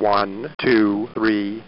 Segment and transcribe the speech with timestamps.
[0.00, 1.62] One, two, three.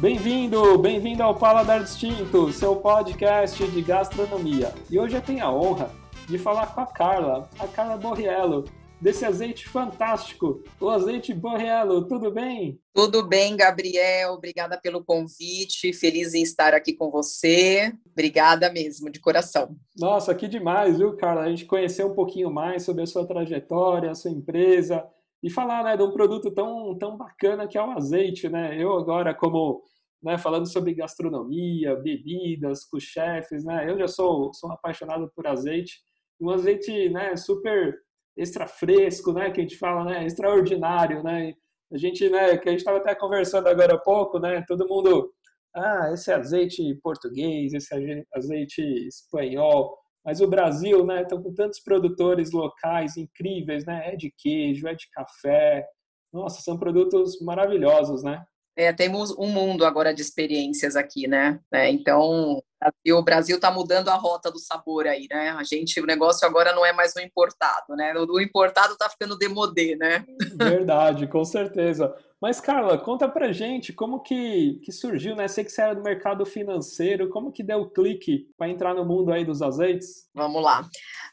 [0.00, 4.72] Bem-vindo, bem-vindo ao Paladar Distinto, seu podcast de gastronomia.
[4.88, 5.90] E hoje eu tenho a honra
[6.28, 8.66] de falar com a Carla, a Carla Borriello,
[9.00, 12.06] desse azeite fantástico, o azeite Borriello.
[12.06, 12.80] Tudo bem?
[12.92, 14.32] Tudo bem, Gabriel.
[14.32, 15.92] Obrigada pelo convite.
[15.92, 17.92] Feliz em estar aqui com você.
[18.10, 19.76] Obrigada mesmo, de coração.
[19.98, 21.42] Nossa, que demais, viu, Carla?
[21.42, 25.04] A gente conhecer um pouquinho mais sobre a sua trajetória, a sua empresa
[25.42, 28.82] e falar, né, de um produto tão, tão bacana que é o azeite, né?
[28.82, 29.82] Eu agora, como
[30.22, 33.90] né, falando sobre gastronomia, bebidas, com chefes, né?
[33.90, 36.00] Eu já sou, sou apaixonado por azeite,
[36.40, 37.94] um azeite, né, super
[38.36, 41.54] extra fresco, né, que a gente fala, né, extraordinário, né?
[41.92, 44.64] A gente, né, que a gente estava até conversando agora há pouco, né?
[44.66, 45.32] Todo mundo,
[45.74, 52.50] ah, esse azeite português, esse azeite espanhol, mas o Brasil, né, estão com tantos produtores
[52.50, 54.12] locais incríveis, né?
[54.12, 55.86] É de queijo, é de café.
[56.32, 58.42] Nossa, são produtos maravilhosos, né?
[58.76, 61.60] É, temos um mundo agora de experiências aqui, né?
[61.72, 62.60] É, então,
[63.08, 65.50] o Brasil está mudando a rota do sabor aí, né?
[65.50, 68.14] A gente, o negócio agora não é mais o importado, né?
[68.14, 70.24] O importado está ficando demodê, né?
[70.56, 72.14] Verdade, com certeza.
[72.44, 75.48] Mas, Carla, conta pra gente como que, que surgiu, né?
[75.48, 79.02] Sei que você era do mercado financeiro, como que deu o clique para entrar no
[79.02, 80.28] mundo aí dos azeites?
[80.34, 80.82] Vamos lá.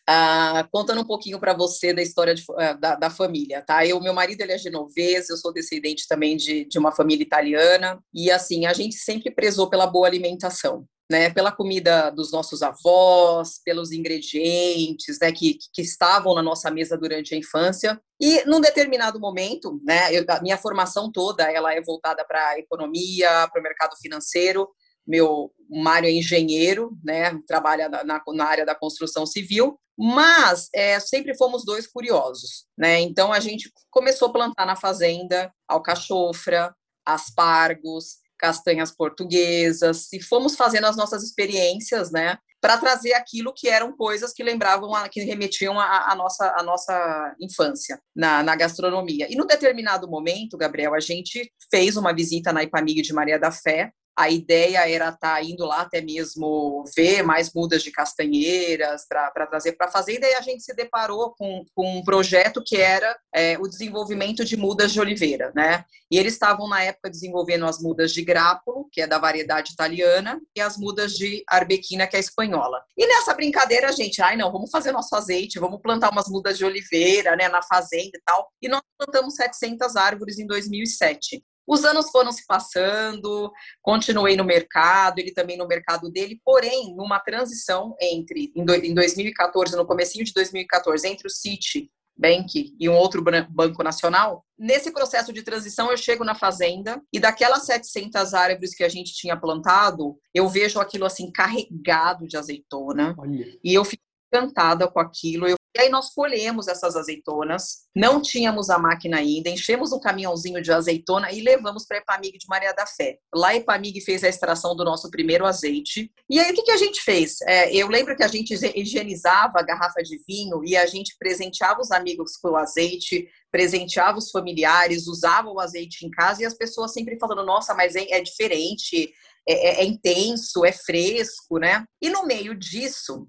[0.09, 3.85] Uh, contando um pouquinho para você da história de, uh, da, da, família, tá?
[3.85, 7.99] Eu, meu marido, ele é genovês, eu sou descendente também de, de uma família italiana,
[8.13, 13.59] e assim, a gente sempre prezou pela boa alimentação né, pela comida dos nossos avós,
[13.65, 18.01] pelos ingredientes, né, que, que estavam na nossa mesa durante a infância.
[18.17, 22.59] E num determinado momento, né, eu, a minha formação toda ela é voltada para a
[22.59, 24.69] economia, para o mercado financeiro.
[25.05, 31.35] Meu Mário é engenheiro, né, trabalha na, na área da construção civil, mas é, sempre
[31.35, 33.01] fomos dois curiosos, né?
[33.01, 36.73] Então a gente começou a plantar na fazenda alcachofra,
[37.05, 43.95] aspargos, castanhas portuguesas, e fomos fazendo as nossas experiências, né, para trazer aquilo que eram
[43.95, 49.27] coisas que lembravam, a, que remetiam à nossa, a nossa infância na, na gastronomia.
[49.29, 53.51] E no determinado momento, Gabriel, a gente fez uma visita na Ipamig de Maria da
[53.51, 59.05] Fé, a ideia era estar tá indo lá até mesmo ver mais mudas de castanheiras
[59.07, 62.77] para trazer para a fazenda e a gente se deparou com, com um projeto que
[62.77, 65.85] era é, o desenvolvimento de mudas de oliveira, né?
[66.09, 70.41] E eles estavam na época desenvolvendo as mudas de grápulo, que é da variedade italiana,
[70.53, 72.83] e as mudas de arbequina, que é espanhola.
[72.97, 76.57] E nessa brincadeira a gente, ai não, vamos fazer nosso azeite, vamos plantar umas mudas
[76.57, 78.51] de oliveira, né, na fazenda e tal.
[78.61, 81.41] E nós plantamos 700 árvores em 2007.
[81.71, 83.49] Os anos foram se passando,
[83.81, 89.85] continuei no mercado, ele também no mercado dele, porém, numa transição entre, em 2014, no
[89.85, 95.43] comecinho de 2014, entre o Citi Bank e um outro banco nacional, nesse processo de
[95.43, 100.49] transição eu chego na fazenda e daquelas 700 árvores que a gente tinha plantado, eu
[100.49, 103.57] vejo aquilo assim carregado de azeitona Olha.
[103.63, 104.03] e eu fico
[104.33, 105.47] encantada com aquilo.
[105.47, 110.61] Eu e aí nós colhemos essas azeitonas, não tínhamos a máquina ainda, enchemos um caminhãozinho
[110.61, 113.19] de azeitona e levamos para a Epamig de Maria da Fé.
[113.33, 116.11] Lá a Epamig fez a extração do nosso primeiro azeite.
[116.29, 117.39] E aí o que, que a gente fez?
[117.41, 121.79] É, eu lembro que a gente higienizava a garrafa de vinho e a gente presenteava
[121.79, 126.53] os amigos com o azeite, presenteava os familiares, usava o azeite em casa e as
[126.53, 129.13] pessoas sempre falando, nossa, mas é, é diferente,
[129.47, 131.85] é, é, é intenso, é fresco, né?
[132.01, 133.27] E no meio disso,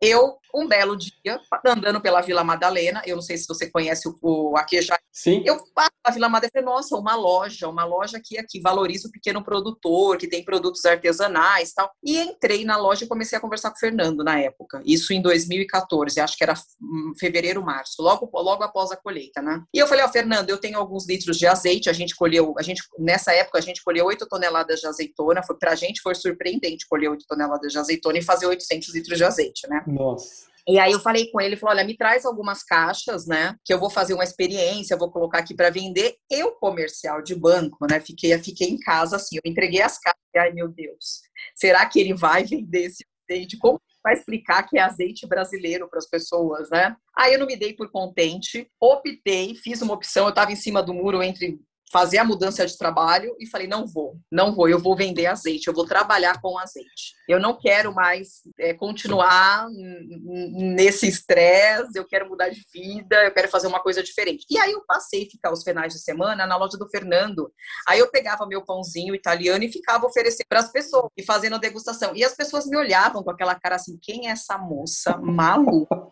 [0.00, 4.16] eu, um belo dia, andando pela Vila Madalena, eu não sei se você conhece o,
[4.22, 4.98] o Aqueja.
[5.12, 5.42] Sim.
[5.44, 9.08] Eu passo na Vila Madalena e falei, nossa, uma loja, uma loja que aqui valoriza
[9.08, 11.90] o pequeno produtor, que tem produtos artesanais tal.
[12.04, 14.82] E entrei na loja e comecei a conversar com o Fernando na época.
[14.84, 19.62] Isso em 2014, acho que era hum, fevereiro, março, logo, logo após a colheita, né?
[19.72, 22.54] E eu falei, ó, oh, Fernando, eu tenho alguns litros de azeite, a gente colheu,
[22.58, 26.14] a gente, nessa época, a gente colheu 8 toneladas de azeitona, foi, pra gente foi
[26.14, 29.82] surpreendente colher 8 toneladas de azeitona e fazer 800 litros de azeite, né?
[29.86, 30.43] Nossa.
[30.66, 33.54] E aí eu falei com ele, ele falou: olha, me traz algumas caixas, né?
[33.64, 36.16] Que eu vou fazer uma experiência, vou colocar aqui para vender.
[36.30, 38.00] Eu, comercial de banco, né?
[38.00, 40.20] Fiquei, fiquei em casa assim, eu entreguei as caixas.
[40.36, 41.20] Ai, meu Deus,
[41.54, 43.58] será que ele vai vender esse azeite?
[43.58, 46.94] Como vai explicar que é azeite brasileiro para as pessoas, né?
[47.16, 50.82] Aí eu não me dei por contente, optei, fiz uma opção, eu estava em cima
[50.82, 51.58] do muro entre
[51.94, 55.68] fazer a mudança de trabalho e falei: não vou, não vou, eu vou vender azeite,
[55.68, 57.14] eu vou trabalhar com azeite.
[57.28, 63.48] Eu não quero mais é, continuar nesse estresse, eu quero mudar de vida, eu quero
[63.48, 64.44] fazer uma coisa diferente.
[64.50, 67.52] E aí eu passei a ficar os finais de semana na loja do Fernando.
[67.88, 71.58] Aí eu pegava meu pãozinho italiano e ficava oferecendo para as pessoas e fazendo a
[71.58, 72.10] degustação.
[72.16, 76.08] E as pessoas me olhavam com aquela cara assim: quem é essa moça maluca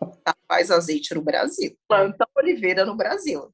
[0.47, 1.75] faz azeite no Brasil?
[1.89, 3.53] Planta oliveira no Brasil.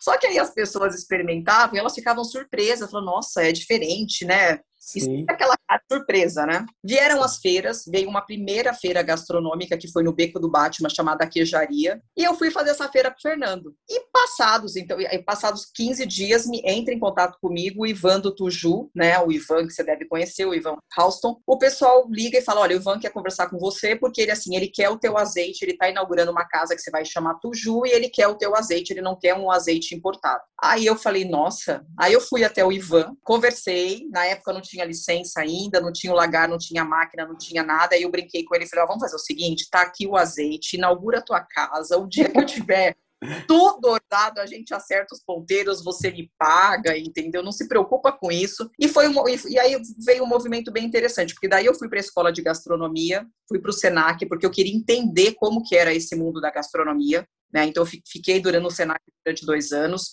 [0.00, 4.60] Só que aí as pessoas experimentavam e elas ficavam surpresas, falando, nossa, é diferente, né?
[4.80, 5.56] Isso é aquela
[5.90, 6.64] surpresa, né?
[6.82, 11.26] Vieram as feiras, veio uma primeira feira gastronômica que foi no Beco do Batman, chamada
[11.26, 13.74] Queijaria, e eu fui fazer essa feira com o Fernando.
[13.88, 18.90] E passados, então, passados 15 dias, me entra em contato comigo o Ivan do Tuju,
[18.94, 19.18] né?
[19.20, 21.40] O Ivan que você deve conhecer, o Ivan Halston.
[21.46, 24.56] O pessoal liga e fala: olha, o Ivan quer conversar com você porque ele, assim,
[24.56, 27.86] ele quer o teu azeite, ele tá inaugurando uma casa que você vai chamar Tuju
[27.86, 30.42] e ele quer o teu azeite, ele não quer um azeite importado.
[30.62, 31.84] Aí eu falei, nossa.
[31.98, 36.12] Aí eu fui até o Ivan, conversei, na época não tinha licença ainda, não tinha
[36.12, 37.94] o lagar, não tinha máquina, não tinha nada.
[37.94, 40.76] Aí eu brinquei com ele e falei: vamos fazer o seguinte: tá aqui o azeite,
[40.76, 41.96] inaugura a tua casa.
[41.96, 42.96] O dia que eu tiver
[43.46, 47.42] tudo ordenado, a gente acerta os ponteiros, você me paga, entendeu?
[47.42, 48.70] Não se preocupa com isso.
[48.78, 49.14] E foi um,
[49.48, 52.42] e aí veio um movimento bem interessante, porque daí eu fui para a escola de
[52.42, 56.50] gastronomia, fui para o Senac, porque eu queria entender como que era esse mundo da
[56.50, 57.26] gastronomia.
[57.52, 57.66] Né?
[57.66, 60.12] Então, eu fiquei durante o Senac durante dois anos.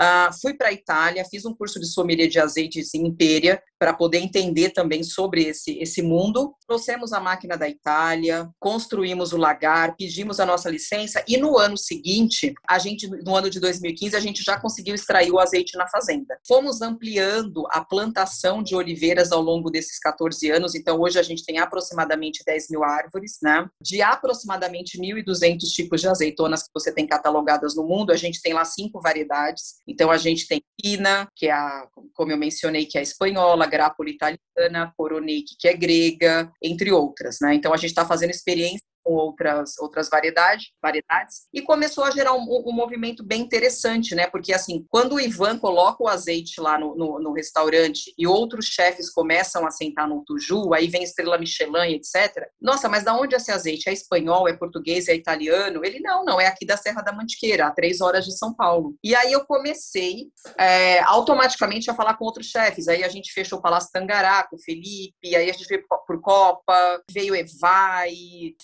[0.00, 3.94] Uh, fui para a Itália, fiz um curso de sommelier de azeites em Impéria, para
[3.94, 6.54] poder entender também sobre esse, esse mundo.
[6.68, 11.78] Trouxemos a máquina da Itália, construímos o lagar, pedimos a nossa licença e no ano
[11.78, 15.88] seguinte, a gente, no ano de 2015, a gente já conseguiu extrair o azeite na
[15.88, 16.38] fazenda.
[16.46, 21.42] Fomos ampliando a plantação de oliveiras ao longo desses 14 anos, então hoje a gente
[21.42, 23.66] tem aproximadamente 10 mil árvores, né?
[23.82, 28.52] De aproximadamente 1.200 tipos de azeitonas que você tem catalogadas no mundo, a gente tem
[28.52, 29.76] lá cinco variedades.
[29.88, 33.66] Então a gente tem Pina, que é a, como eu mencionei, que é a espanhola,
[33.70, 37.54] grápula italiana, Coroneik, que é grega, entre outras, né?
[37.54, 42.32] Então a gente está fazendo experiência com outras, outras variedades, variedades, e começou a gerar
[42.32, 44.28] um, um, movimento bem interessante, né?
[44.28, 48.66] Porque, assim, quando o Ivan coloca o azeite lá no, no, no, restaurante e outros
[48.66, 52.46] chefes começam a sentar no tuju, aí vem Estrela Michelin, etc.
[52.60, 53.88] Nossa, mas da onde é esse azeite?
[53.88, 55.84] É espanhol, é português, é italiano?
[55.84, 58.94] Ele, não, não, é aqui da Serra da Mantiqueira, a três horas de São Paulo.
[59.02, 62.86] E aí eu comecei é, automaticamente a falar com outros chefes.
[62.86, 66.20] Aí a gente fechou o Palácio Tangará com o Felipe, aí a gente veio por
[66.20, 68.12] Copa, veio Evai,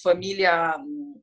[0.03, 0.77] família família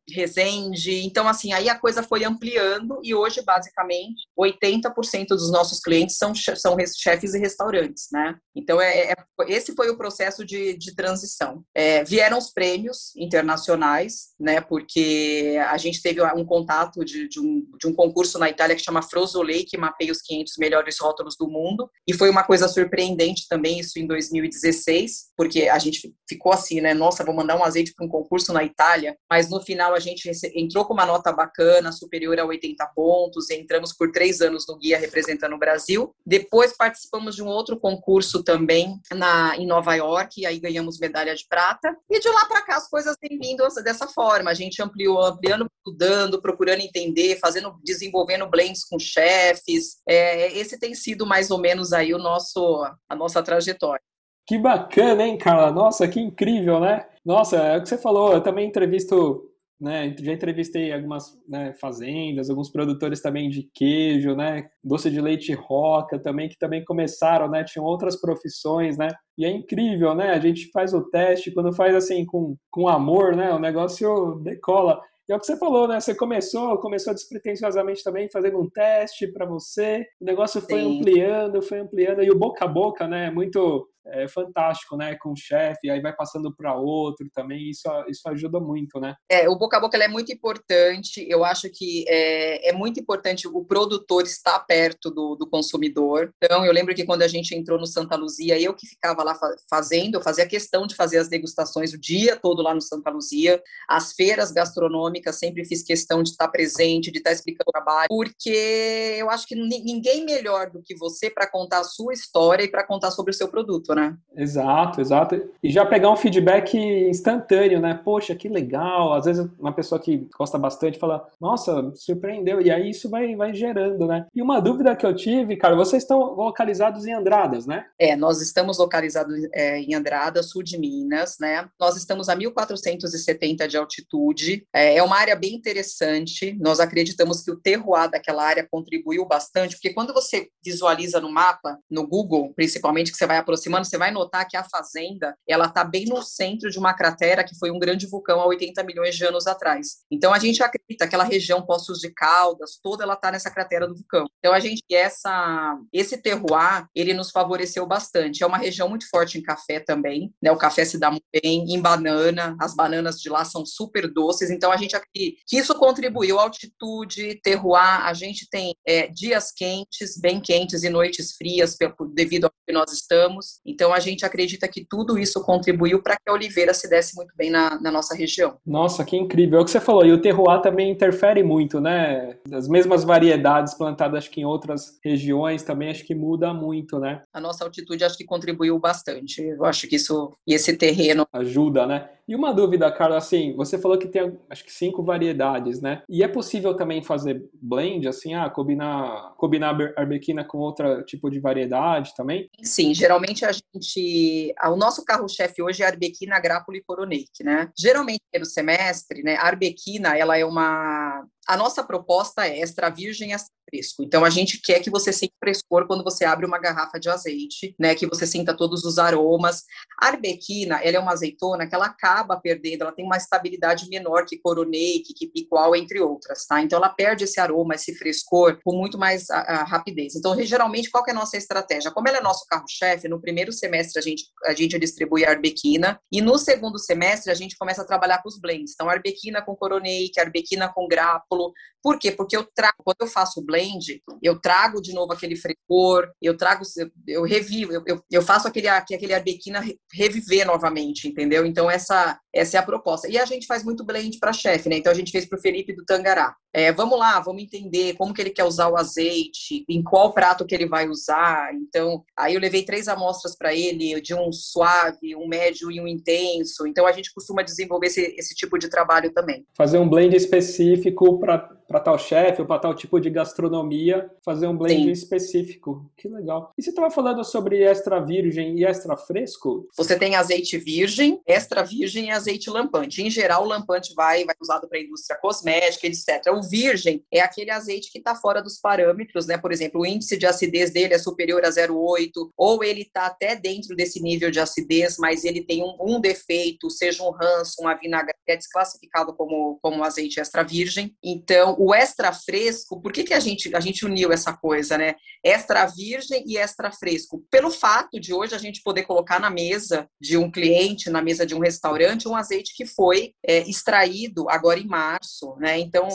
[0.09, 1.05] Resende.
[1.05, 6.33] Então, assim, aí a coisa foi ampliando e hoje, basicamente, 80% dos nossos clientes são,
[6.35, 8.35] são chefes e restaurantes, né?
[8.55, 9.15] Então, é, é
[9.47, 11.63] esse foi o processo de, de transição.
[11.73, 14.61] É, vieram os prêmios internacionais, né?
[14.61, 18.83] Porque a gente teve um contato de, de, um, de um concurso na Itália que
[18.83, 21.89] chama Frosolei, que mapeia os 500 melhores rótulos do mundo.
[22.07, 26.94] E foi uma coisa surpreendente também, isso em 2016, porque a gente ficou assim, né?
[26.94, 30.30] Nossa, vou mandar um azeite para um concurso na Itália mas no final a gente
[30.56, 34.98] entrou com uma nota bacana, superior a 80 pontos, entramos por três anos no Guia
[34.98, 36.13] representando o Brasil.
[36.25, 41.48] Depois participamos de um outro concurso também na, em Nova York, aí ganhamos medalha de
[41.48, 41.95] prata.
[42.10, 44.50] E de lá para cá as coisas têm vindo dessa forma.
[44.50, 49.98] A gente ampliou, ampliando, estudando, procurando entender, fazendo, desenvolvendo blends com chefes.
[50.07, 54.01] É, esse tem sido mais ou menos aí o nosso, a nossa trajetória.
[54.46, 55.72] Que bacana, hein, Carla?
[55.72, 57.06] Nossa, que incrível, né?
[57.25, 58.34] Nossa, é o que você falou.
[58.34, 59.50] Eu também entrevisto,
[59.83, 60.15] né?
[60.18, 64.69] Já entrevistei algumas né, fazendas, alguns produtores também de queijo, né?
[64.81, 67.65] Doce de leite roca também, que também começaram, né?
[67.65, 69.09] Tinham outras profissões, né?
[69.38, 70.30] E é incrível, né?
[70.30, 73.53] A gente faz o teste, quando faz assim com, com amor, né?
[73.53, 75.01] O negócio decola.
[75.27, 76.00] E é o que você falou, né?
[76.00, 80.05] Você começou, começou despretensiosamente também fazendo um teste para você.
[80.22, 81.00] O negócio foi Sim.
[81.00, 83.29] ampliando, foi ampliando e o boca a boca, né?
[83.29, 85.15] Muito é fantástico, né?
[85.15, 89.15] Com o chefe, aí vai passando para outro também, isso, isso ajuda muito, né?
[89.29, 91.25] É, o boca a boca é muito importante.
[91.29, 96.33] Eu acho que é, é muito importante o produtor estar perto do, do, consumidor.
[96.43, 99.38] Então, eu lembro que quando a gente entrou no Santa Luzia, eu que ficava lá
[99.69, 103.62] fazendo, eu fazia questão de fazer as degustações o dia todo lá no Santa Luzia.
[103.88, 109.15] As feiras gastronômicas, sempre fiz questão de estar presente, de estar explicando o trabalho, porque
[109.17, 112.86] eu acho que ninguém melhor do que você para contar a sua história e para
[112.86, 114.17] contar sobre o seu produto né?
[114.35, 115.50] Exato, exato.
[115.62, 118.00] E já pegar um feedback instantâneo, né?
[118.03, 119.13] Poxa, que legal.
[119.13, 122.62] Às vezes uma pessoa que gosta bastante fala, nossa, surpreendeu.
[122.62, 124.25] E aí isso vai, vai gerando, né?
[124.33, 127.85] E uma dúvida que eu tive, cara, vocês estão localizados em Andradas, né?
[128.00, 131.67] É, nós estamos localizados é, em Andradas, sul de Minas, né?
[131.79, 134.65] Nós estamos a 1470 de altitude.
[134.73, 136.57] É, é uma área bem interessante.
[136.59, 141.77] Nós acreditamos que o terroir daquela área contribuiu bastante, porque quando você visualiza no mapa,
[141.89, 145.84] no Google, principalmente, que você vai aproximando, você vai notar que a fazenda, ela está
[145.84, 149.25] bem no centro de uma cratera que foi um grande vulcão há 80 milhões de
[149.25, 150.04] anos atrás.
[150.12, 153.88] Então, a gente acredita que aquela região Poços de Caldas, toda ela está nessa cratera
[153.88, 154.28] do vulcão.
[154.40, 158.44] Então, a gente, essa, esse terroir, ele nos favoreceu bastante.
[158.44, 160.52] É uma região muito forte em café também, né?
[160.52, 164.50] O café se dá muito bem, em banana, as bananas de lá são super doces,
[164.50, 170.18] então a gente acredita que isso contribuiu, altitude, terroir, a gente tem é, dias quentes,
[170.20, 171.78] bem quentes e noites frias
[172.13, 176.30] devido ao que nós estamos, então a gente acredita que tudo isso contribuiu para que
[176.30, 178.56] a oliveira se desse muito bem na, na, nossa região.
[178.65, 182.38] Nossa, que incrível, é o que você falou, e o terroir também interfere muito, né?
[182.51, 187.24] As mesmas variedades plantadas acho que em outras regiões também acho que muda muito, né?
[187.34, 191.25] A nossa altitude acho que contribuiu bastante, eu acho que isso, e esse terreno...
[191.34, 192.10] Ajuda, né?
[192.27, 196.03] E uma dúvida, Carla, assim, você falou que tem acho que cinco variedades, né?
[196.08, 201.39] E é possível também fazer blend, assim, ah, combinar, combinar arbequina com outro tipo de
[201.39, 202.50] variedade também?
[202.62, 207.70] Sim, geralmente a gente, o nosso carro-chefe hoje é arbequina, grápula e coroneik, né?
[207.77, 213.33] Geralmente no semestre, né, a arbequina, ela é uma a nossa proposta é extra virgem
[213.33, 214.03] extra fresco.
[214.03, 217.75] Então a gente quer que você sinta frescor quando você abre uma garrafa de azeite,
[217.79, 217.95] né?
[217.95, 219.63] Que você sinta todos os aromas.
[220.00, 224.25] A arbequina, ela é uma azeitona que ela acaba perdendo, ela tem uma estabilidade menor
[224.25, 226.62] que coroneik, que picual, entre outras, tá?
[226.62, 230.15] Então ela perde esse aroma, esse frescor com muito mais a, a rapidez.
[230.15, 231.91] Então geralmente qual é a nossa estratégia?
[231.91, 236.00] Como ela é nosso carro-chefe, no primeiro semestre a gente a gente distribui a arbequina
[236.12, 238.73] e no segundo semestre a gente começa a trabalhar com os blends.
[238.73, 240.88] Então arbequina com coroneik, arbequina com
[241.34, 241.54] grápulo.
[241.84, 242.12] Por quê?
[242.12, 246.38] Porque eu trago quando eu faço o blend, eu trago de novo aquele frescor, eu
[246.38, 246.63] trago,
[247.06, 249.62] eu revivo, eu, eu, eu faço aquele, aquele arbequina
[249.92, 251.46] reviver novamente, entendeu?
[251.46, 253.10] Então, essa, essa é a proposta.
[253.10, 254.78] E a gente faz muito blend para chefe, né?
[254.78, 256.34] Então, a gente fez para o Felipe do Tangará.
[256.56, 260.46] É, vamos lá, vamos entender como que ele quer usar o azeite, em qual prato
[260.46, 261.54] que ele vai usar.
[261.54, 265.88] Então, aí eu levei três amostras para ele, de um suave, um médio e um
[265.88, 266.66] intenso.
[266.68, 269.46] Então, a gente costuma desenvolver esse, esse tipo de trabalho também.
[269.58, 271.50] Fazer um blend específico para
[271.80, 274.92] tal chefe ou para tal tipo de gastronomia, fazer um blend Sim.
[274.92, 275.89] específico.
[275.96, 276.51] Que legal.
[276.58, 279.68] E você estava falando sobre extra virgem e extra fresco?
[279.75, 283.01] Você tem azeite virgem, extra virgem e azeite lampante.
[283.01, 286.32] Em geral, o lampante vai, vai usado para indústria cosmética, etc.
[286.34, 289.38] O virgem é aquele azeite que está fora dos parâmetros, né?
[289.38, 293.36] Por exemplo, o índice de acidez dele é superior a 0,8, ou ele está até
[293.36, 297.74] dentro desse nível de acidez, mas ele tem um, um defeito, seja um ranço, uma
[297.75, 300.96] vinagre, é desclassificado como, como azeite extra virgem.
[301.03, 304.96] Então, o extra fresco, por que, que a, gente, a gente uniu essa coisa, né?
[305.24, 307.24] Extra virgem e extra fresco.
[307.30, 311.25] Pelo fato de hoje a gente poder colocar na mesa de um cliente, na mesa
[311.25, 315.60] de um restaurante, um azeite que foi é, extraído agora em março, né?
[315.60, 315.88] Então,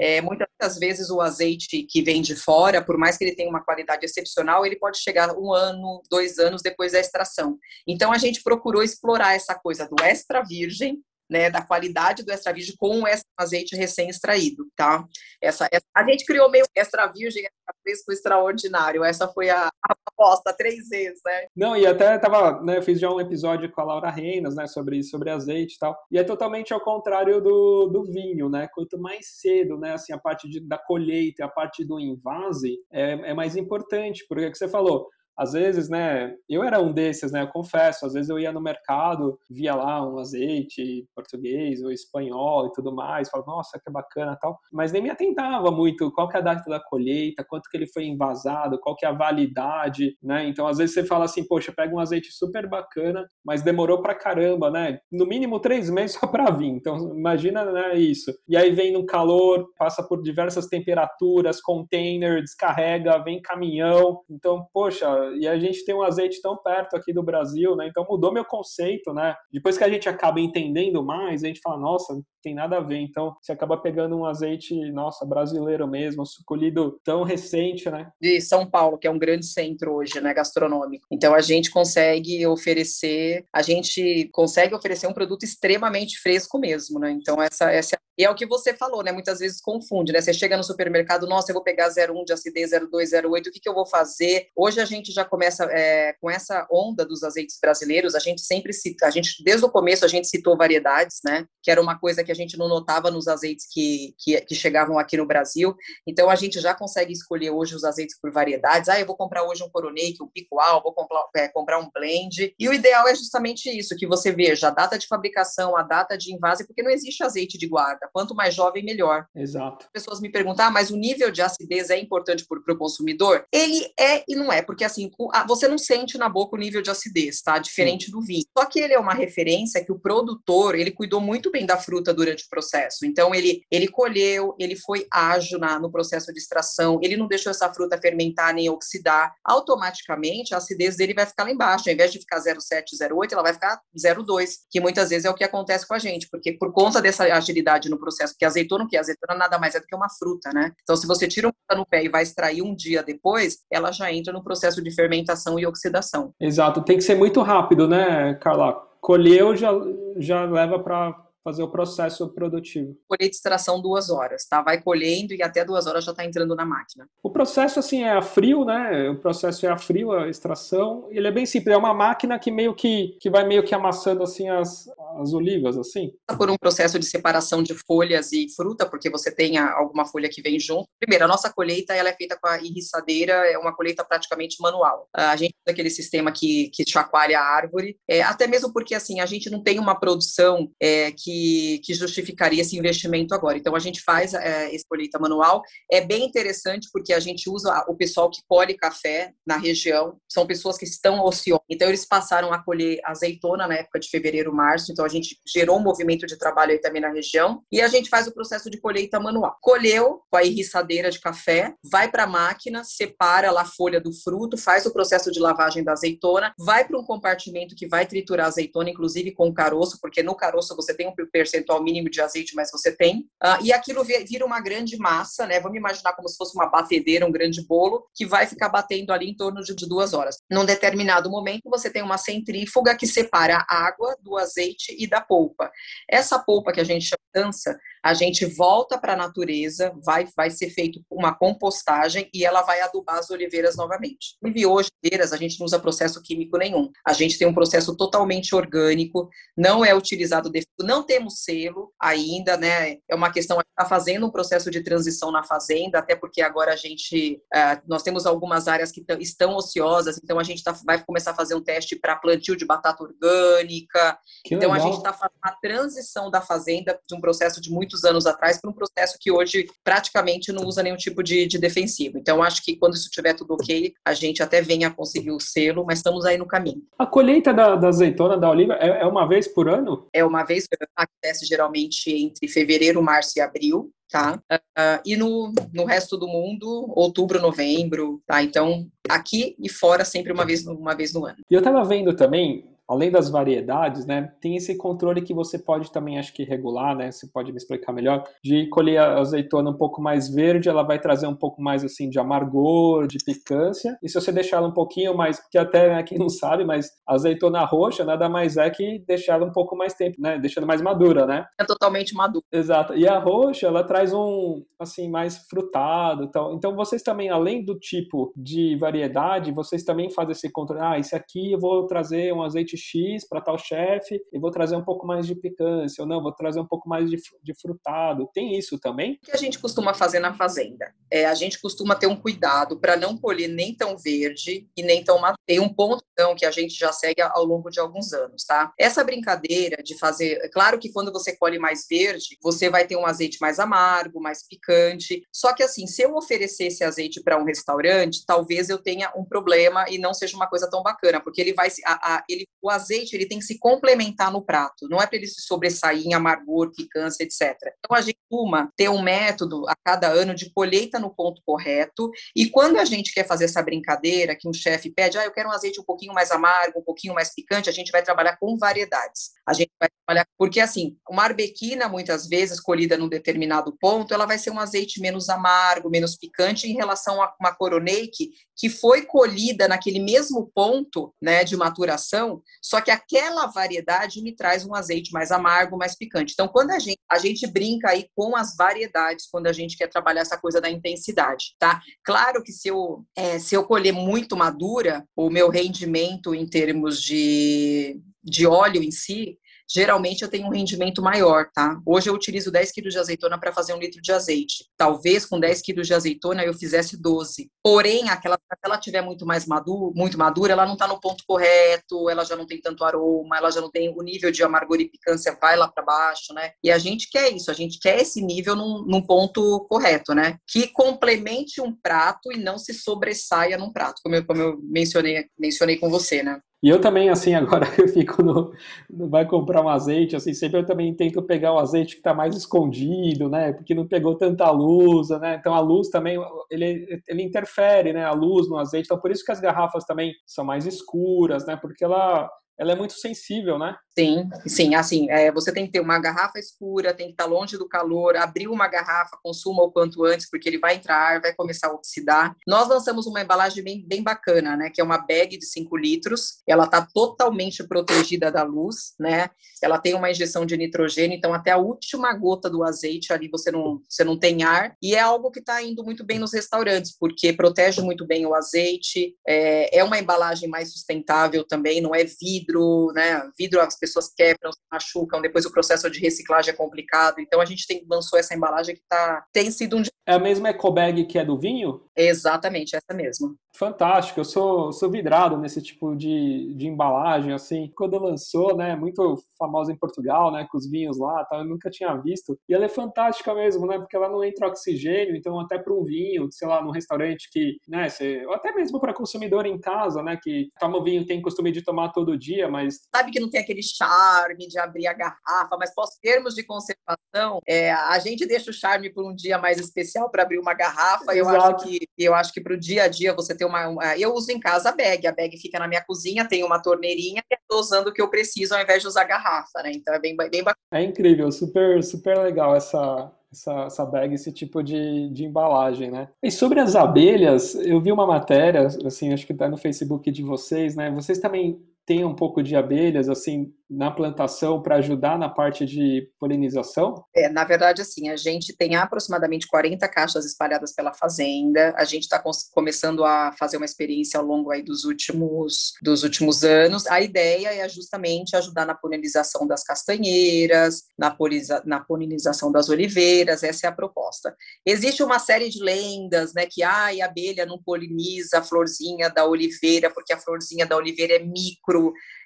[0.00, 3.64] é, muitas vezes o azeite que vem de fora, por mais que ele tenha uma
[3.64, 7.58] qualidade excepcional, ele pode chegar um ano, dois anos depois da extração.
[7.86, 12.52] Então, a gente procurou explorar essa coisa do extra virgem né, da qualidade do extra
[12.52, 15.04] virgem com esse azeite recém-extraído, tá?
[15.40, 19.04] Essa, essa, a gente criou meio extra virgem, extra fresco extraordinário.
[19.04, 21.46] Essa foi a, a aposta três vezes, né?
[21.56, 24.66] Não, e até tava, né, eu fiz já um episódio com a Laura Reinas, né,
[24.66, 25.96] sobre sobre azeite e tal.
[26.10, 28.68] E é totalmente ao contrário do, do vinho, né?
[28.72, 33.30] Quanto mais cedo, né, assim, a parte de, da colheita, a parte do invase é,
[33.30, 37.32] é mais importante, porque é que você falou, às vezes, né, eu era um desses,
[37.32, 41.90] né, eu confesso, às vezes eu ia no mercado, via lá um azeite português ou
[41.90, 46.28] espanhol e tudo mais, falava, nossa, que bacana tal, mas nem me atentava muito qual
[46.28, 49.12] que é a data da colheita, quanto que ele foi envasado, qual que é a
[49.12, 53.62] validade, né, então às vezes você fala assim, poxa, pega um azeite super bacana, mas
[53.62, 58.32] demorou pra caramba, né, no mínimo três meses só pra vir, então imagina, né, isso,
[58.48, 65.23] e aí vem no calor, passa por diversas temperaturas, container, descarrega, vem caminhão, então, poxa,
[65.36, 67.86] e a gente tem um azeite tão perto aqui do Brasil, né?
[67.88, 69.34] Então mudou meu conceito, né?
[69.52, 72.14] Depois que a gente acaba entendendo mais, a gente fala, nossa,
[72.44, 72.98] tem nada a ver.
[72.98, 78.10] Então, você acaba pegando um azeite, nossa, brasileiro mesmo, colhido tão recente, né?
[78.20, 81.06] De São Paulo, que é um grande centro hoje, né, gastronômico.
[81.10, 87.10] Então, a gente consegue oferecer, a gente consegue oferecer um produto extremamente fresco mesmo, né?
[87.10, 89.10] Então, essa, essa e é o que você falou, né?
[89.10, 90.20] Muitas vezes confunde, né?
[90.20, 93.58] Você chega no supermercado, nossa, eu vou pegar 01 de acidez, 02, 08, o que,
[93.58, 94.46] que eu vou fazer?
[94.54, 98.14] Hoje a gente já começa é, com essa onda dos azeites brasileiros.
[98.14, 101.46] A gente sempre cita, a gente desde o começo a gente citou variedades, né?
[101.62, 104.98] Que era uma coisa que a gente não notava nos azeites que, que, que chegavam
[104.98, 105.74] aqui no Brasil.
[106.06, 108.88] Então a gente já consegue escolher hoje os azeites por variedades.
[108.88, 112.54] Ah, eu vou comprar hoje um coroneik, um picual, vou comprar, é, comprar um blend.
[112.58, 116.16] E o ideal é justamente isso, que você veja a data de fabricação, a data
[116.16, 118.08] de invase, porque não existe azeite de guarda.
[118.12, 119.26] Quanto mais jovem, melhor.
[119.34, 119.86] Exato.
[119.86, 123.46] As pessoas me perguntam, ah, mas o nível de acidez é importante para o consumidor?
[123.52, 125.03] Ele é e não é, porque assim,
[125.46, 127.58] você não sente na boca o nível de acidez, tá?
[127.58, 128.12] Diferente Sim.
[128.12, 128.44] do vinho.
[128.56, 132.12] Só que ele é uma referência que o produtor, ele cuidou muito bem da fruta
[132.12, 133.04] durante o processo.
[133.04, 137.50] Então, ele, ele colheu, ele foi ágil na, no processo de extração, ele não deixou
[137.50, 139.34] essa fruta fermentar nem oxidar.
[139.44, 141.88] Automaticamente, a acidez dele vai ficar lá embaixo.
[141.88, 145.34] Ao invés de ficar 0,7, 0,8, ela vai ficar 0,2, que muitas vezes é o
[145.34, 148.96] que acontece com a gente, porque por conta dessa agilidade no processo, porque azeitona, que
[148.96, 150.72] azeitona nada mais é do que uma fruta, né?
[150.82, 154.12] Então, se você tira um no pé e vai extrair um dia depois, ela já
[154.12, 156.32] entra no processo de fermentação e oxidação.
[156.40, 158.82] Exato, tem que ser muito rápido, né, Carla?
[159.00, 159.70] Colheu já,
[160.16, 162.96] já leva para fazer o processo produtivo.
[163.06, 164.62] Colher de extração duas horas, tá?
[164.62, 167.06] Vai colhendo e até duas horas já está entrando na máquina.
[167.22, 169.10] O processo, assim, é a frio, né?
[169.10, 171.06] O processo é a frio, a extração.
[171.10, 174.22] Ele é bem simples, é uma máquina que meio que, que vai meio que amassando,
[174.22, 174.88] assim, as,
[175.20, 176.12] as olivas, assim.
[176.38, 180.40] Por um processo de separação de folhas e fruta, porque você tem alguma folha que
[180.40, 180.88] vem junto.
[180.98, 185.08] Primeiro, a nossa colheita, ela é feita com a irriçadeira, é uma colheita praticamente manual.
[185.12, 189.20] A gente usa aquele sistema que, que chacoalha a árvore, é, até mesmo porque, assim,
[189.20, 191.33] a gente não tem uma produção é, que
[191.82, 193.56] que, justificaria esse investimento agora.
[193.58, 195.62] Então, a gente faz é, esse colheita manual.
[195.90, 200.46] É bem interessante porque a gente usa o pessoal que colhe café na região, são
[200.46, 201.64] pessoas que estão ociosas.
[201.68, 204.92] Então, eles passaram a colher azeitona na época de fevereiro, março.
[204.92, 207.62] Então, a gente gerou um movimento de trabalho aí também na região.
[207.70, 209.56] E a gente faz o processo de colheita manual.
[209.60, 214.12] Colheu com a irriçadeira de café, vai para a máquina, separa lá a folha do
[214.12, 218.46] fruto, faz o processo de lavagem da azeitona, vai para um compartimento que vai triturar
[218.46, 222.20] a azeitona, inclusive com o caroço, porque no caroço você tem um percentual mínimo de
[222.20, 223.20] azeite, mas você tem.
[223.42, 225.60] Uh, e aquilo vira uma grande massa, né?
[225.60, 229.30] Vamos imaginar como se fosse uma batedeira, um grande bolo, que vai ficar batendo ali
[229.30, 230.36] em torno de duas horas.
[230.50, 235.20] Num determinado momento, você tem uma centrífuga que separa a água do azeite e da
[235.20, 235.70] polpa.
[236.08, 240.50] Essa polpa que a gente chama dança, a gente volta para a natureza, vai, vai
[240.50, 244.36] ser feito uma compostagem e ela vai adubar as oliveiras novamente.
[244.54, 246.90] E hoje, a gente não usa processo químico nenhum.
[247.06, 250.50] A gente tem um processo totalmente orgânico, não é utilizado,
[250.80, 252.98] não temos selo ainda, né?
[253.08, 256.76] É uma questão, está fazendo um processo de transição na fazenda, até porque agora a
[256.76, 261.30] gente, uh, nós temos algumas áreas que estão ociosas, então a gente tá, vai começar
[261.30, 264.18] a fazer um teste para plantio de batata orgânica.
[264.44, 264.86] Que então legal.
[264.86, 268.60] a gente está fazendo a transição da fazenda de um processo de muitos anos atrás
[268.60, 272.18] para um processo que hoje praticamente não usa nenhum tipo de, de defensivo.
[272.18, 275.40] Então, acho que quando isso estiver tudo ok, a gente até venha a conseguir o
[275.40, 276.82] selo, mas estamos aí no caminho.
[276.98, 280.08] A colheita da, da azeitona, da oliva, é, é, uma vez por ano?
[280.12, 280.66] É uma vez,
[281.04, 283.90] acontece geralmente entre fevereiro, março e abril.
[284.10, 284.40] Tá?
[284.52, 288.44] Uh, e no, no resto do mundo, outubro, novembro, tá?
[288.44, 291.38] Então, aqui e fora, sempre uma vez, uma vez no ano.
[291.50, 295.90] E eu estava vendo também, além das variedades, né, tem esse controle que você pode
[295.90, 299.76] também, acho que regular, né, você pode me explicar melhor, de colher a azeitona um
[299.76, 304.08] pouco mais verde, ela vai trazer um pouco mais, assim, de amargor, de picância, e
[304.08, 307.64] se você deixar ela um pouquinho mais, que até, né, quem não sabe, mas azeitona
[307.64, 311.26] roxa nada mais é que deixar ela um pouco mais tempo, né, deixando mais madura,
[311.26, 311.46] né?
[311.58, 312.44] É totalmente madura.
[312.52, 317.64] Exato, e a roxa, ela traz um, assim, mais frutado, então, então vocês também, além
[317.64, 322.32] do tipo de variedade, vocês também fazem esse controle, ah, esse aqui eu vou trazer
[322.32, 326.08] um azeite X para tal chefe e vou trazer um pouco mais de picância, ou
[326.08, 328.28] não, vou trazer um pouco mais de, de frutado.
[328.32, 329.18] Tem isso também?
[329.22, 330.92] O que a gente costuma fazer na fazenda?
[331.10, 335.02] É, a gente costuma ter um cuidado para não colher nem tão verde e nem
[335.02, 335.38] tão maduro.
[335.46, 338.72] Tem um ponto então, que a gente já segue ao longo de alguns anos, tá?
[338.78, 342.96] Essa brincadeira de fazer, é claro que quando você colhe mais verde, você vai ter
[342.96, 345.22] um azeite mais amargo, mais picante.
[345.32, 349.24] Só que assim, se eu oferecer esse azeite para um restaurante, talvez eu tenha um
[349.24, 352.70] problema e não seja uma coisa tão bacana, porque ele vai a, a, ele o
[352.70, 356.14] azeite ele tem que se complementar no prato, não é para ele se sobressair em
[356.14, 357.54] amargor, picância, etc.
[357.78, 362.10] Então a gente costuma ter um método a cada ano de colheita no ponto correto,
[362.34, 365.48] e quando a gente quer fazer essa brincadeira, que um chefe pede, ah, eu quero
[365.48, 368.56] um azeite um pouquinho mais amargo, um pouquinho mais picante, a gente vai trabalhar com
[368.56, 369.32] variedades.
[369.46, 374.26] A gente vai trabalhar, porque assim, uma arbequina, muitas vezes, colhida num determinado ponto, ela
[374.26, 379.02] vai ser um azeite menos amargo, menos picante em relação a uma coroneik que foi
[379.02, 385.12] colhida naquele mesmo ponto, né, de maturação, Só que aquela variedade me traz um azeite
[385.12, 386.32] mais amargo, mais picante.
[386.32, 389.86] Então, quando a gente, a gente brinca aí com as variedades, quando a gente quer
[389.86, 391.82] trabalhar essa coisa da intensidade, tá?
[392.02, 397.02] Claro que se eu, é, se eu colher muito madura, o meu rendimento em termos
[397.02, 399.38] de, de óleo em si,
[399.70, 401.80] geralmente eu tenho um rendimento maior, tá?
[401.86, 404.66] Hoje eu utilizo 10 quilos de azeitona para fazer um litro de azeite.
[404.76, 407.50] Talvez com 10 quilos de azeitona eu fizesse 12.
[407.62, 412.08] Porém, aquela, ela tiver muito mais madura, muito madura, ela não está no ponto correto,
[412.10, 414.88] ela já não tem tanto aroma, ela já não tem o nível de amargor e
[414.88, 416.52] picância vai lá para baixo, né?
[416.62, 420.38] E a gente quer isso, a gente quer esse nível num, num ponto correto, né?
[420.46, 425.26] Que complemente um prato e não se sobressaia num prato, como eu, como eu mencionei,
[425.38, 426.40] mencionei com você, né?
[426.64, 428.50] E eu também, assim, agora eu fico no,
[428.90, 432.14] no, vai comprar um azeite, assim, sempre eu também tento pegar o azeite que está
[432.14, 436.16] mais escondido, né, porque não pegou tanta luz, né, então a luz também,
[436.50, 440.14] ele, ele interfere, né, a luz no azeite, então por isso que as garrafas também
[440.26, 443.76] são mais escuras, né, porque ela, ela é muito sensível, né?
[443.96, 447.56] Sim, sim, assim, é, você tem que ter uma garrafa escura, tem que estar longe
[447.56, 451.68] do calor, abrir uma garrafa, consuma o quanto antes, porque ele vai entrar, vai começar
[451.68, 452.34] a oxidar.
[452.44, 456.42] Nós lançamos uma embalagem bem, bem bacana, né, que é uma bag de 5 litros,
[456.44, 459.30] ela está totalmente protegida da luz, né,
[459.62, 463.52] ela tem uma injeção de nitrogênio, então até a última gota do azeite ali você
[463.52, 466.96] não, você não tem ar, e é algo que está indo muito bem nos restaurantes,
[466.98, 472.02] porque protege muito bem o azeite, é, é uma embalagem mais sustentável também, não é
[472.02, 477.20] vidro, né, vidro pessoas quebram, se machucam, depois o processo de reciclagem é complicado.
[477.20, 479.82] Então a gente tem, lançou essa embalagem que tá, tem sido um.
[480.06, 481.82] É a mesma ecobag que é do vinho?
[481.96, 483.34] Exatamente, essa mesma.
[483.56, 487.70] Fantástico, eu sou, sou vidrado nesse tipo de, de embalagem, assim.
[487.76, 491.70] Quando lançou, né, muito famosa em Portugal, né, com os vinhos lá, tal, eu nunca
[491.70, 492.36] tinha visto.
[492.48, 495.84] E ela é fantástica mesmo, né, porque ela não entra oxigênio, então até para um
[495.84, 500.02] vinho, sei lá, num restaurante que, né, você, ou até mesmo para consumidor em casa,
[500.02, 502.80] né, que toma vinho tem costume de tomar todo dia, mas...
[502.94, 507.40] Sabe que não tem aquele charme de abrir a garrafa, mas pós termos de conservação,
[507.46, 511.14] é, a gente deixa o charme por um dia mais especial para abrir uma garrafa,
[511.14, 513.96] eu acho que eu acho que para o dia a dia você ter uma, uma,
[513.98, 517.22] Eu uso em casa a bag, a bag fica na minha cozinha, tem uma torneirinha
[517.30, 519.72] e estou usando o que eu preciso ao invés de usar garrafa, né?
[519.74, 520.56] Então é bem, bem bacana.
[520.72, 526.08] É incrível, super, super legal essa, essa, essa bag, esse tipo de, de embalagem, né?
[526.22, 530.22] E sobre as abelhas, eu vi uma matéria, assim, acho que está no Facebook de
[530.22, 530.90] vocês, né?
[530.90, 536.08] Vocês também têm um pouco de abelhas, assim, na plantação para ajudar na parte de
[536.18, 537.04] polinização?
[537.14, 541.74] É, na verdade, assim, a gente tem aproximadamente 40 caixas espalhadas pela fazenda.
[541.76, 546.44] A gente está começando a fazer uma experiência ao longo aí dos últimos, dos últimos
[546.44, 546.86] anos.
[546.86, 551.16] A ideia é justamente ajudar na polinização das castanheiras, na,
[551.64, 553.42] na polinização das oliveiras.
[553.42, 554.34] Essa é a proposta.
[554.64, 559.26] Existe uma série de lendas, né, que ai, a abelha não poliniza a florzinha da
[559.26, 561.73] oliveira porque a florzinha da oliveira é micro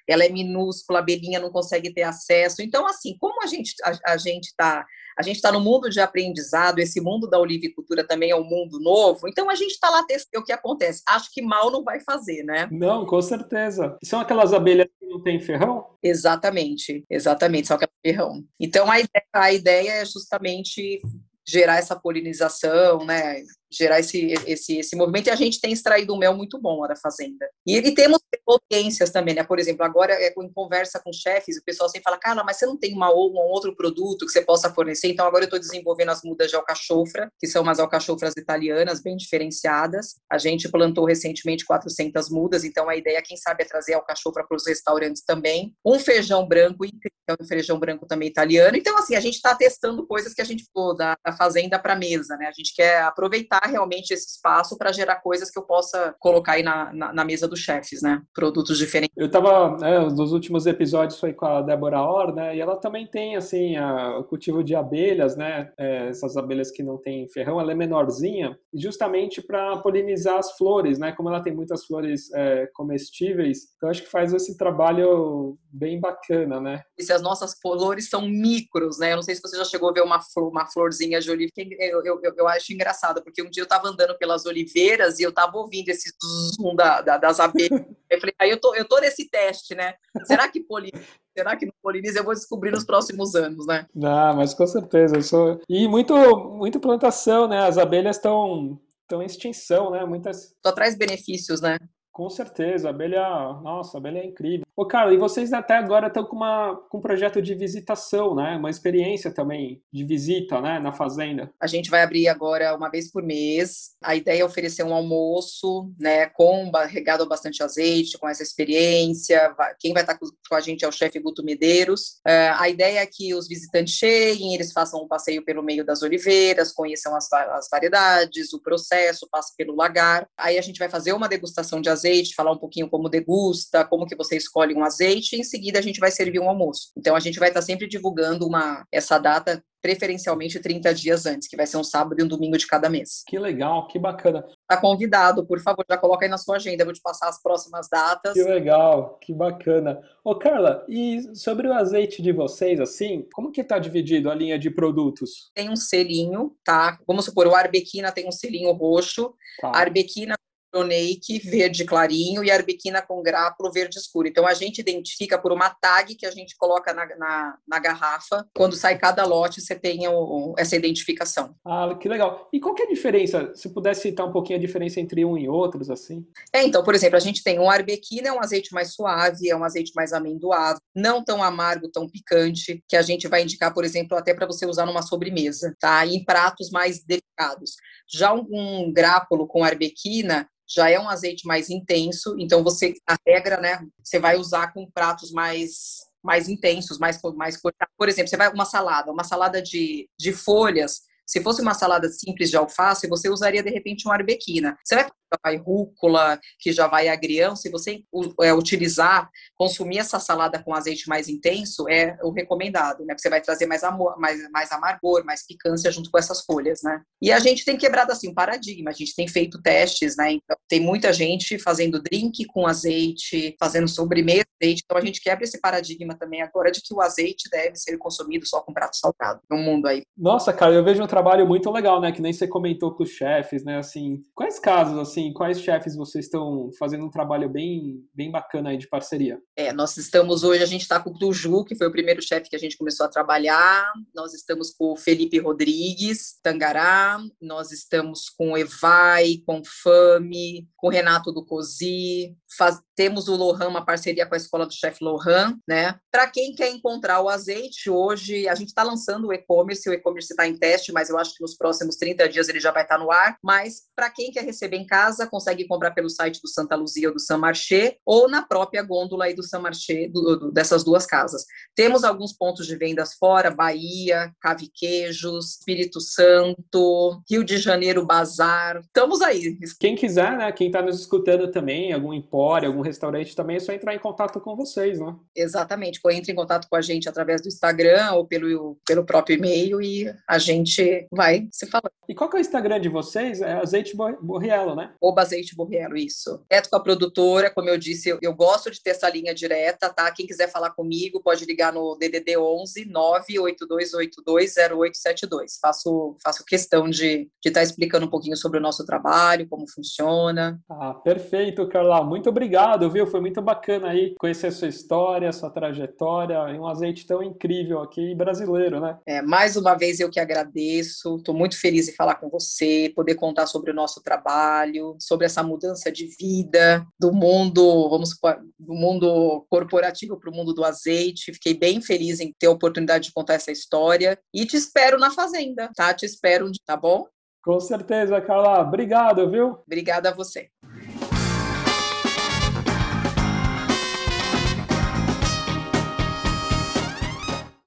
[0.07, 2.61] ela é minúscula, a abelhinha não consegue ter acesso.
[2.61, 4.85] Então, assim, como a gente a, a gente está
[5.17, 8.79] a gente está no mundo de aprendizado, esse mundo da olivicultura também é um mundo
[8.79, 11.03] novo, então a gente está lá testando o que acontece.
[11.09, 12.69] Acho que mal não vai fazer, né?
[12.71, 13.97] Não, com certeza.
[14.01, 15.87] São aquelas abelhas que não têm ferrão?
[16.01, 18.45] Exatamente, exatamente, são aquelas ferrão.
[18.57, 21.01] Então a ideia, a ideia é justamente
[21.45, 23.43] gerar essa polinização, né?
[23.71, 26.87] Gerar esse, esse, esse movimento e a gente tem extraído um mel muito bom lá
[26.87, 27.47] da fazenda.
[27.65, 29.43] E, e temos potências também, né?
[29.43, 32.65] Por exemplo, agora é, em conversa com chefes, o pessoal sempre fala, cara, mas você
[32.65, 35.07] não tem uma, um outro produto que você possa fornecer?
[35.07, 39.15] Então agora eu estou desenvolvendo as mudas de alcachofra, que são umas alcachofras italianas bem
[39.15, 40.15] diferenciadas.
[40.31, 44.57] A gente plantou recentemente 400 mudas, então a ideia, quem sabe, é trazer alcachofra para
[44.57, 45.75] os restaurantes também.
[45.85, 48.75] Um feijão branco, um feijão branco também italiano.
[48.77, 51.95] Então, assim, a gente está testando coisas que a gente pô da, da fazenda para
[51.95, 52.47] mesa, né?
[52.47, 56.63] A gente quer aproveitar realmente esse espaço para gerar coisas que eu possa colocar aí
[56.63, 58.21] na, na, na mesa dos chefes, né?
[58.33, 59.15] Produtos diferentes.
[59.17, 62.55] Eu estava, né, nos últimos episódios foi com a Débora Or, né?
[62.55, 65.71] E ela também tem, assim, a, o cultivo de abelhas, né?
[65.77, 70.99] É, essas abelhas que não têm ferrão, ela é menorzinha, justamente para polinizar as flores,
[70.99, 71.11] né?
[71.11, 76.59] Como ela tem muitas flores é, comestíveis, então acho que faz esse trabalho bem bacana,
[76.59, 76.81] né?
[76.97, 79.11] E se as nossas flores são micros, né?
[79.11, 81.51] Eu não sei se você já chegou a ver uma, flor, uma florzinha de oliva,
[81.57, 85.23] eu, eu, eu, eu acho engraçado, porque um dia eu estava andando pelas oliveiras e
[85.23, 86.11] eu estava ouvindo esse
[86.55, 87.83] zoom da, da, das abelhas.
[88.09, 89.93] Eu falei, aí eu tô, eu tô nesse teste, né?
[90.23, 91.03] Será que poliniza?
[91.37, 92.19] Será que não poliniza?
[92.19, 93.85] Eu vou descobrir nos próximos anos, né?
[93.93, 95.17] Não, mas com certeza.
[95.17, 95.61] Eu sou...
[95.67, 96.15] E muito,
[96.49, 97.65] muito plantação, né?
[97.67, 100.05] As abelhas estão estão em extinção, né?
[100.05, 100.55] Muitas.
[100.63, 101.79] Só traz benefícios, né?
[102.11, 103.21] Com certeza, abelha,
[103.61, 104.65] nossa, abelha é incrível.
[104.75, 108.55] Ô, Carla, e vocês até agora estão com, uma, com um projeto de visitação, né?
[108.55, 110.79] Uma experiência também de visita, né?
[110.79, 111.51] Na fazenda.
[111.59, 113.91] A gente vai abrir agora uma vez por mês.
[114.01, 116.27] A ideia é oferecer um almoço, né?
[116.27, 119.53] Com regado bastante azeite, com essa experiência.
[119.79, 122.21] Quem vai estar com a gente é o chefe Guto Medeiros.
[122.25, 126.01] Uh, a ideia é que os visitantes cheguem, eles façam um passeio pelo meio das
[126.01, 130.25] oliveiras, conheçam as, as variedades, o processo, passe pelo lagar.
[130.37, 131.98] Aí a gente vai fazer uma degustação de azeite,
[132.35, 135.81] falar um pouquinho como degusta, como que você escolhe um azeite, e em seguida a
[135.81, 136.91] gente vai servir um almoço.
[136.97, 141.55] Então a gente vai estar sempre divulgando uma essa data preferencialmente 30 dias antes, que
[141.55, 143.23] vai ser um sábado e um domingo de cada mês.
[143.25, 144.45] Que legal, que bacana.
[144.67, 147.87] Tá convidado, por favor, já coloca aí na sua agenda, vou te passar as próximas
[147.89, 148.33] datas.
[148.33, 149.99] Que legal, que bacana.
[150.23, 154.59] Ô Carla, e sobre o azeite de vocês, assim, como que tá dividido a linha
[154.59, 155.49] de produtos?
[155.53, 156.99] Tem um selinho, tá?
[157.07, 159.69] Vamos supor, o Arbequina tem um selinho roxo, tá.
[159.69, 160.35] a Arbequina
[160.71, 164.27] Pronake verde clarinho e arbequina com grápulo verde escuro.
[164.27, 168.45] Então a gente identifica por uma tag que a gente coloca na, na, na garrafa.
[168.55, 171.55] Quando sai cada lote, você tem o, essa identificação.
[171.65, 172.49] Ah, que legal.
[172.51, 173.51] E qual que é a diferença?
[173.55, 176.25] Se pudesse citar um pouquinho a diferença entre um e outros, assim?
[176.53, 179.55] É, então, por exemplo, a gente tem um arbequina, é um azeite mais suave, é
[179.55, 183.83] um azeite mais amendoado, não tão amargo, tão picante, que a gente vai indicar, por
[183.83, 186.05] exemplo, até para você usar numa sobremesa, tá?
[186.05, 187.75] em pratos mais delicados.
[188.07, 193.17] Já um, um grápulo com arbequina, já é um azeite mais intenso, então você, a
[193.25, 197.57] regra, né, você vai usar com pratos mais mais intensos, mais mais
[197.97, 202.09] Por exemplo, você vai uma salada, uma salada de, de folhas, se fosse uma salada
[202.09, 204.75] simples de alface, você usaria de repente uma arbequina.
[204.83, 205.07] Você vai
[205.43, 208.03] vai rúcula, que já vai agrião, se você
[208.41, 213.13] é, utilizar, consumir essa salada com azeite mais intenso, é o recomendado, né?
[213.13, 216.81] Porque você vai trazer mais, amor, mais, mais amargor, mais picância junto com essas folhas,
[216.83, 217.01] né?
[217.21, 220.33] E a gente tem quebrado, assim, um paradigma, a gente tem feito testes, né?
[220.33, 225.43] Então, tem muita gente fazendo drink com azeite, fazendo sobremesa azeite, então a gente quebra
[225.43, 229.39] esse paradigma também agora de que o azeite deve ser consumido só com prato salgado
[229.49, 230.03] no mundo aí.
[230.17, 232.11] Nossa, cara, eu vejo um trabalho muito legal, né?
[232.11, 233.77] Que nem você comentou com os chefes, né?
[233.77, 238.69] Assim, quais casos, assim, assim, quais chefes vocês estão fazendo um trabalho bem, bem bacana
[238.69, 239.39] aí de parceria?
[239.55, 242.49] É, nós estamos hoje, a gente está com o Tuju, que foi o primeiro chefe
[242.49, 248.29] que a gente começou a trabalhar, nós estamos com o Felipe Rodrigues, Tangará, nós estamos
[248.29, 253.67] com o Evai, com o Fame, com o Renato do Cozi, faz, temos o Lohan,
[253.67, 255.95] uma parceria com a escola do chefe Lohan, né?
[256.11, 260.33] Para quem quer encontrar o azeite, hoje a gente está lançando o e-commerce, o e-commerce
[260.33, 262.97] está em teste, mas eu acho que nos próximos 30 dias ele já vai estar
[262.97, 263.37] tá no ar.
[263.43, 267.13] Mas para quem quer receber em casa, consegue comprar pelo site do Santa Luzia ou
[267.13, 271.05] do San Marché, ou na própria gôndola aí do San Marché, do, do, dessas duas
[271.05, 271.45] casas.
[271.75, 278.79] Temos alguns pontos de vendas fora, Bahia, Cave Queijos, Espírito Santo, Rio de Janeiro, Bazar.
[278.81, 279.57] Estamos aí.
[279.79, 283.73] Quem quiser, né, quem está nos escutando também, algum empório, algum restaurante também, é só
[283.73, 285.13] entrar em contato com vocês, né?
[285.35, 285.99] Exatamente.
[286.09, 290.09] Entre em contato com a gente através do Instagram ou pelo, pelo próprio e-mail e
[290.27, 291.91] a gente vai se falando.
[292.07, 293.41] E qual que é o Instagram de vocês?
[293.41, 294.93] É Azeite Borriello, né?
[295.01, 296.41] O Azeite Borriello, isso.
[296.49, 299.89] Direto com a produtora, como eu disse, eu, eu, gosto de ter essa linha direta,
[299.89, 300.09] tá?
[300.11, 305.59] Quem quiser falar comigo, pode ligar no DDD 11 982820872.
[305.61, 310.59] Faço, faço questão de estar tá explicando um pouquinho sobre o nosso trabalho, como funciona.
[310.69, 312.03] Ah, perfeito, Carla.
[312.03, 313.07] Muito obrigado, viu?
[313.07, 317.21] Foi muito bacana aí conhecer a sua história, a sua trajetória, e um azeite tão
[317.23, 318.97] incrível aqui brasileiro, né?
[319.05, 321.17] É, mais uma vez eu que agradeço.
[321.17, 325.43] Estou muito feliz em falar com você, poder contar sobre o nosso trabalho sobre essa
[325.43, 328.11] mudança de vida do mundo, vamos
[328.57, 331.33] do mundo corporativo para o mundo do azeite.
[331.33, 335.11] Fiquei bem feliz em ter a oportunidade de contar essa história e te espero na
[335.11, 335.93] fazenda, tá?
[335.93, 337.05] Te espero, tá bom?
[337.43, 338.61] Com certeza, Carla.
[338.61, 339.59] Obrigado, viu?
[339.65, 340.49] Obrigada a você.